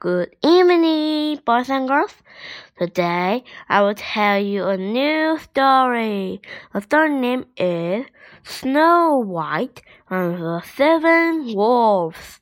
[0.00, 2.14] Good evening, boys and girls.
[2.78, 6.40] Today I will tell you a new story.
[6.72, 8.06] The story name is
[8.44, 12.38] Snow White and the Seven Dwarfs.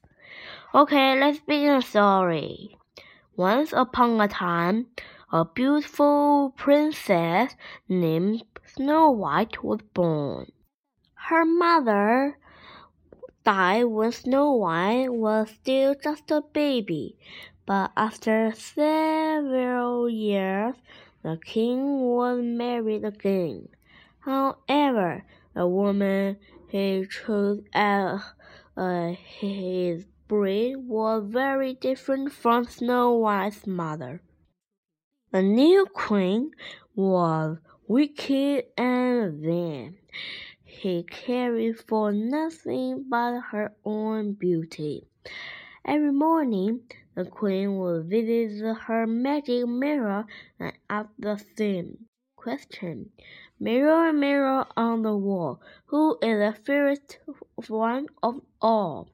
[0.74, 2.76] Okay, let's begin the story.
[3.36, 4.88] Once upon a time,
[5.32, 7.56] a beautiful princess
[7.88, 10.52] named Snow White was born.
[11.14, 12.36] Her mother
[13.46, 17.16] died when Snow White was still just a baby,
[17.64, 20.74] but after several years,
[21.22, 23.68] the king was married again.
[24.18, 28.20] However, the woman he chose as
[28.76, 34.22] uh, his breed was very different from Snow White's mother.
[35.30, 36.50] The new queen
[36.96, 39.98] was wicked and vain
[40.66, 45.06] he cared for nothing but her own beauty.
[45.84, 46.80] Every morning,
[47.14, 50.26] the queen would visit her magic mirror
[50.58, 53.10] and ask the same question.
[53.60, 57.18] Mirror, mirror on the wall, who is the fairest
[57.68, 59.08] one of all?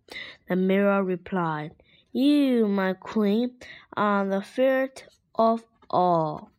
[0.49, 1.73] The mirror replied,
[2.13, 3.57] You, my queen,
[3.95, 6.52] are the fairest of all.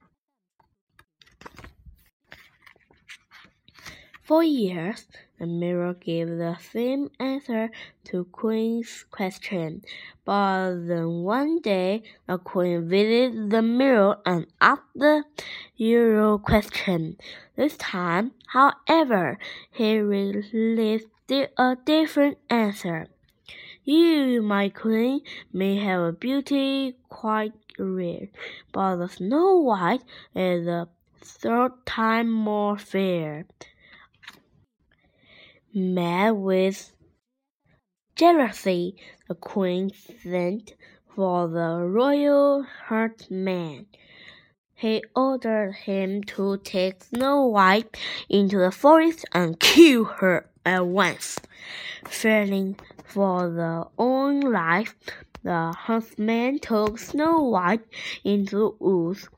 [4.24, 5.06] For years,
[5.38, 7.72] the mirror gave the same answer
[8.06, 9.84] to Queen's question,
[10.24, 15.26] but then one day the Queen visited the mirror and asked the
[15.76, 17.18] usual question.
[17.58, 23.08] This time, however, he released a different answer.
[23.84, 25.20] You, my queen,
[25.52, 28.30] may have a beauty quite rare,
[28.72, 30.88] but the Snow White is a
[31.20, 33.48] third time more fair
[35.74, 36.94] mad with
[38.16, 38.96] jealousy,
[39.28, 40.76] the queen sent
[41.16, 43.88] for the royal herdsman.
[44.76, 47.98] He ordered him to take Snow White
[48.30, 51.40] into the forest and kill her at once.
[52.06, 54.96] Fearing for their own life,
[55.44, 57.86] the huntsman took Snow White
[58.24, 59.30] into the woods.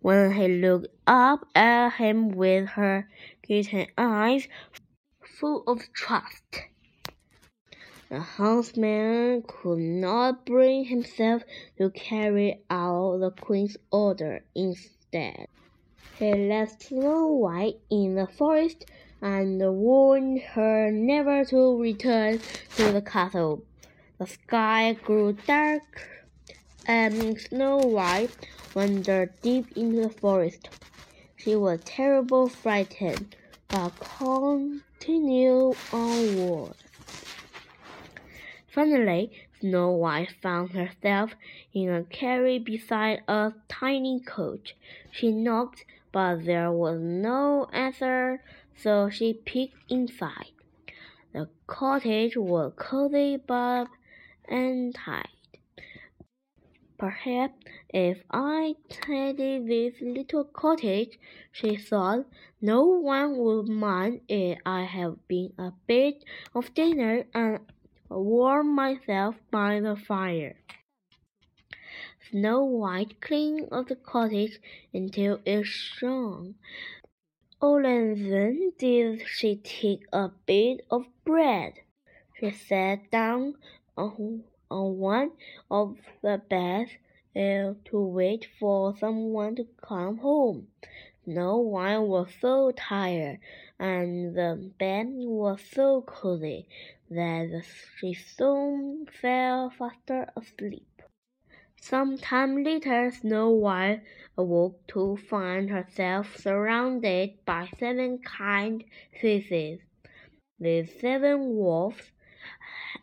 [0.00, 3.08] When he looked up at him with her
[3.42, 4.48] kitten eyes,
[5.40, 6.68] full of trust.
[8.10, 11.42] The huntsman could not bring himself
[11.78, 14.44] to carry out the queen's order.
[14.54, 15.46] Instead,
[16.18, 18.84] he left Snow White in the forest
[19.22, 22.38] and warned her never to return
[22.76, 23.62] to the castle.
[24.18, 26.06] The sky grew dark,
[26.86, 28.36] and Snow White
[28.74, 30.68] wandered deep into the forest.
[31.36, 33.36] She was terribly frightened,
[33.70, 36.74] but continued onward.
[38.66, 41.34] Finally, Snow White found herself
[41.72, 44.74] in a carriage beside a tiny coach.
[45.10, 48.42] She knocked, but there was no answer,
[48.76, 50.52] so she peeked inside.
[51.32, 53.86] The cottage was cozy but
[54.48, 55.39] untidy.
[57.00, 61.18] Perhaps if I tidy this little cottage,
[61.50, 62.26] she thought,
[62.60, 66.22] no one would mind if I have been a bit
[66.54, 67.60] of dinner and
[68.10, 70.58] warm myself by the fire.
[72.30, 74.60] Snow White cleaned up the cottage
[74.92, 76.56] until it shone.
[77.62, 81.80] Only then did she take a bit of bread.
[82.38, 83.54] She sat down
[83.96, 85.32] on on one
[85.70, 86.92] of the beds
[87.36, 90.68] uh, to wait for someone to come home.
[91.26, 93.38] No one was so tired,
[93.78, 96.66] and the bed was so cozy
[97.10, 97.62] that
[97.98, 101.02] she soon fell fast asleep.
[101.80, 104.02] Some time later, Snow White
[104.36, 108.84] awoke to find herself surrounded by seven kind
[109.20, 109.80] faces.
[110.58, 112.12] The seven dwarfs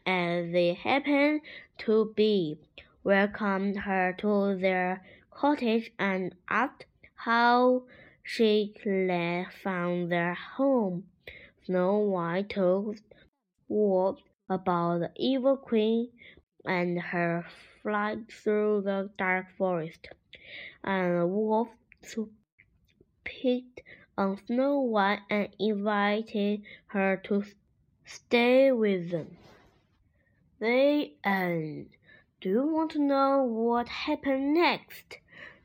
[0.06, 1.42] as they happened
[1.78, 2.58] to be,
[3.04, 6.86] welcomed her to their cottage and asked
[7.16, 7.84] how
[8.24, 11.04] she had found their home.
[11.66, 13.00] Snow White told
[13.68, 14.20] Wolf
[14.50, 16.10] about the evil queen
[16.66, 17.46] and her
[17.84, 20.08] flight through the dark forest,
[20.84, 21.70] and Wolf
[23.24, 23.82] picked
[24.18, 27.44] on Snow White and invited her to
[28.08, 29.38] stay with them.
[30.60, 31.90] They end.
[32.42, 35.18] Do you want to know what happened next?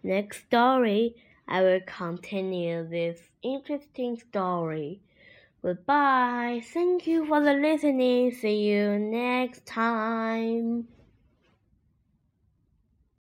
[0.03, 1.15] Next story,
[1.47, 5.01] I will continue this interesting story.
[5.63, 6.63] Goodbye.
[6.73, 8.33] Thank you for the listening.
[8.33, 10.89] See you next time.